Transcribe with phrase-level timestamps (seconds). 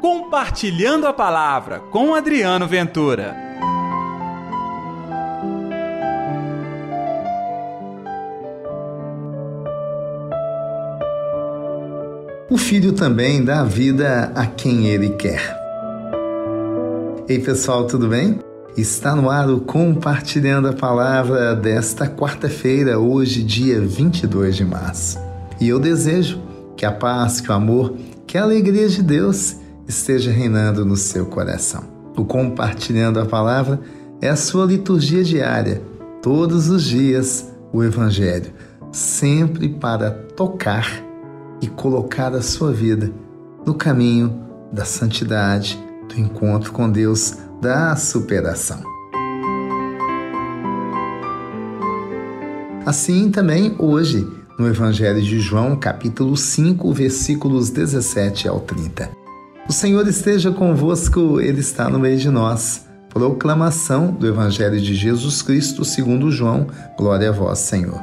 [0.00, 3.36] Compartilhando a Palavra com Adriano Ventura.
[12.48, 15.54] O filho também dá vida a quem ele quer.
[17.28, 18.38] Ei pessoal, tudo bem?
[18.78, 25.18] Está no ar o Compartilhando a Palavra desta quarta-feira, hoje, dia 22 de março.
[25.60, 26.40] E eu desejo
[26.74, 27.94] que a paz, que o amor,
[28.26, 29.59] que a alegria de Deus
[29.90, 31.84] esteja reinando no seu coração.
[32.16, 33.80] O Compartilhando a Palavra
[34.20, 35.82] é a sua liturgia diária,
[36.22, 38.52] todos os dias, o Evangelho,
[38.92, 41.04] sempre para tocar
[41.60, 43.12] e colocar a sua vida
[43.66, 45.78] no caminho da santidade
[46.08, 48.82] do encontro com Deus, da superação.
[52.86, 54.26] Assim também hoje,
[54.58, 59.19] no Evangelho de João, capítulo 5, versículos 17 ao 30.
[59.70, 62.88] O Senhor esteja convosco, Ele está no meio de nós.
[63.08, 66.66] Proclamação do Evangelho de Jesus Cristo segundo João.
[66.98, 68.00] Glória a vós, Senhor.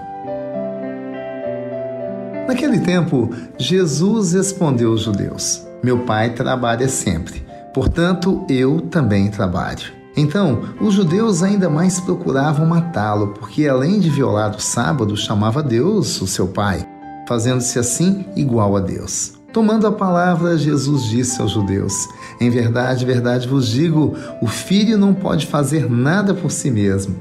[2.48, 9.92] Naquele tempo, Jesus respondeu aos judeus: Meu pai trabalha sempre Portanto, eu também trabalho.
[10.16, 16.22] Então, os judeus ainda mais procuravam matá-lo, porque além de violar o sábado, chamava Deus
[16.22, 16.88] o seu pai,
[17.28, 19.37] fazendo-se assim igual a Deus.
[19.58, 22.08] Tomando a palavra, Jesus disse aos judeus:
[22.39, 27.16] Em verdade, verdade vos digo, o filho não pode fazer nada por si mesmo.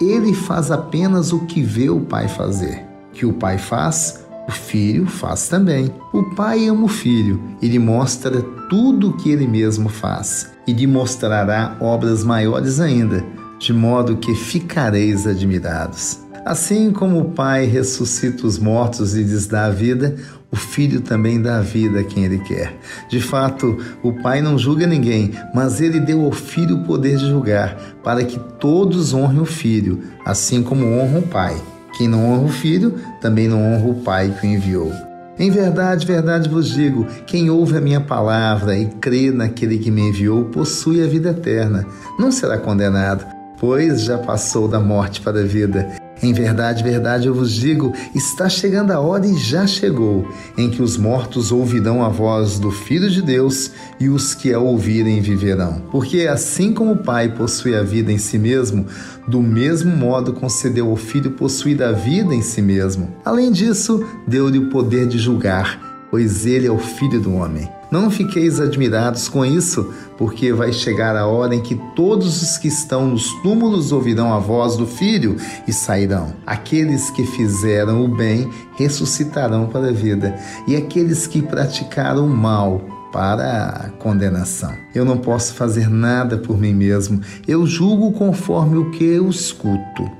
[0.00, 2.82] Ele faz apenas o que vê o pai fazer.
[3.12, 5.92] Que o pai faz, o filho faz também.
[6.10, 8.40] O pai ama o filho e lhe mostra
[8.70, 13.22] tudo o que ele mesmo faz, e lhe mostrará obras maiores ainda,
[13.58, 16.24] de modo que ficareis admirados.
[16.44, 20.16] Assim como o Pai ressuscita os mortos e lhes dá a vida,
[20.54, 22.78] o Filho também dá a vida a quem ele quer.
[23.08, 27.26] De fato, o Pai não julga ninguém, mas ele deu ao Filho o poder de
[27.26, 31.60] julgar, para que todos honrem o Filho, assim como honram o Pai.
[31.98, 34.92] Quem não honra o filho, também não honra o Pai que o enviou.
[35.36, 40.02] Em verdade, verdade vos digo: quem ouve a minha palavra e crê naquele que me
[40.02, 41.84] enviou possui a vida eterna,
[42.16, 43.26] não será condenado,
[43.58, 46.03] pois já passou da morte para a vida.
[46.24, 50.26] Em verdade, verdade eu vos digo: está chegando a hora e já chegou,
[50.56, 53.70] em que os mortos ouvirão a voz do Filho de Deus
[54.00, 55.82] e os que a ouvirem viverão.
[55.90, 58.86] Porque assim como o Pai possui a vida em si mesmo,
[59.28, 63.14] do mesmo modo concedeu ao Filho possuir a vida em si mesmo.
[63.22, 67.68] Além disso, deu-lhe o poder de julgar, pois ele é o Filho do homem.
[67.94, 72.66] Não fiqueis admirados com isso, porque vai chegar a hora em que todos os que
[72.66, 75.36] estão nos túmulos ouvirão a voz do Filho
[75.68, 76.32] e sairão.
[76.44, 80.34] Aqueles que fizeram o bem ressuscitarão para a vida,
[80.66, 82.80] e aqueles que praticaram o mal
[83.12, 84.74] para a condenação.
[84.92, 90.10] Eu não posso fazer nada por mim mesmo, eu julgo conforme o que eu escuto,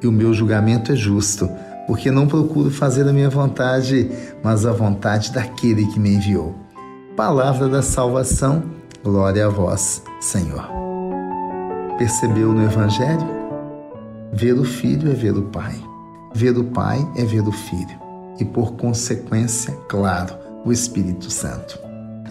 [0.00, 1.50] e o meu julgamento é justo
[1.88, 4.08] porque não procuro fazer a minha vontade,
[4.42, 6.63] mas a vontade daquele que me enviou.
[7.16, 8.64] Palavra da salvação,
[9.04, 10.68] glória a vós, Senhor.
[11.96, 13.24] Percebeu no Evangelho?
[14.32, 15.80] Ver o Filho é ver o Pai.
[16.34, 17.96] Ver o Pai é ver o Filho.
[18.40, 21.78] E por consequência, claro, o Espírito Santo.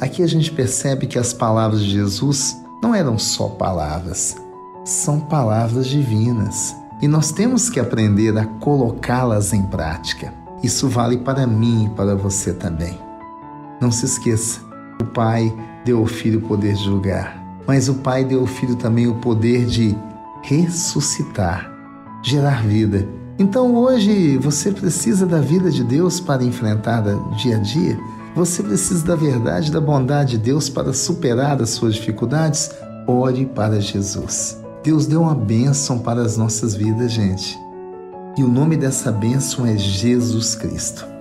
[0.02, 4.36] Aqui a gente percebe que as palavras de Jesus não eram só palavras,
[4.84, 6.76] são palavras divinas.
[7.02, 10.34] E nós temos que aprender a colocá-las em prática.
[10.62, 13.00] Isso vale para mim e para você também.
[13.80, 14.73] Não se esqueça,
[15.04, 15.54] o Pai
[15.86, 19.16] deu ao Filho o poder de julgar, mas o Pai deu ao Filho também o
[19.16, 19.96] poder de
[20.42, 21.72] ressuscitar,
[22.24, 23.08] gerar vida.
[23.38, 27.02] Então hoje você precisa da vida de Deus para enfrentar
[27.38, 27.98] dia a dia?
[28.36, 32.72] Você precisa da verdade, da bondade de Deus para superar as suas dificuldades?
[33.08, 34.60] Ore para Jesus.
[34.84, 37.60] Deus deu uma bênção para as nossas vidas, gente.
[38.38, 41.13] E o nome dessa bênção é Jesus Cristo.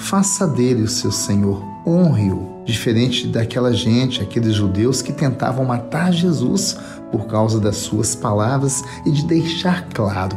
[0.00, 6.76] Faça dele o seu Senhor, honre-o, diferente daquela gente, aqueles judeus que tentavam matar Jesus
[7.12, 10.36] por causa das suas palavras e de deixar claro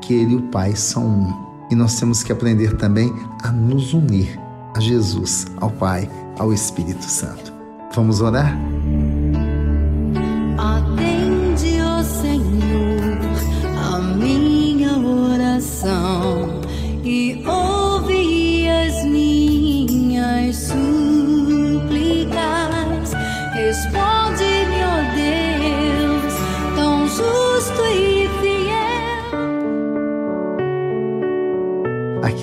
[0.00, 1.44] que ele e o Pai são um.
[1.70, 4.40] E nós temos que aprender também a nos unir
[4.74, 7.52] a Jesus, ao Pai, ao Espírito Santo.
[7.94, 8.58] Vamos orar?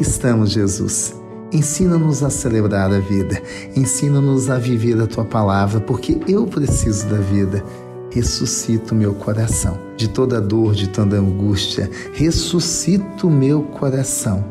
[0.01, 1.13] Estamos, Jesus,
[1.53, 3.41] Ensina-nos a celebrar a vida,
[3.75, 7.63] ensina-nos a viver a tua palavra, porque eu preciso da vida.
[8.09, 11.89] Ressuscita o meu coração de toda dor, de toda angústia.
[12.13, 14.43] Ressuscita o meu coração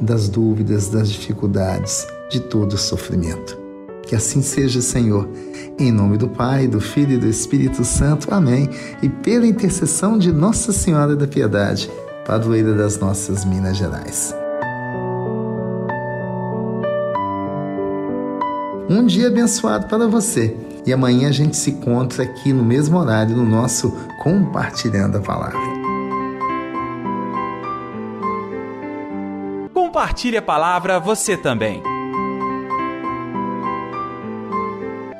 [0.00, 3.58] das dúvidas, das dificuldades, de todo sofrimento.
[4.02, 5.28] Que assim seja, Senhor.
[5.78, 8.32] Em nome do Pai, do Filho e do Espírito Santo.
[8.34, 8.68] Amém.
[9.02, 11.90] E pela intercessão de Nossa Senhora da Piedade,
[12.26, 14.39] padroeira das nossas Minas Gerais.
[18.90, 20.56] Um dia abençoado para você.
[20.84, 25.60] E amanhã a gente se encontra aqui no mesmo horário no nosso Compartilhando a Palavra.
[29.72, 31.82] Compartilhe a palavra você também.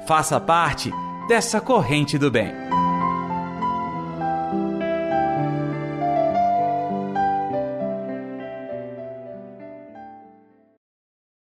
[0.07, 0.93] Faça parte
[1.29, 2.53] dessa corrente do bem.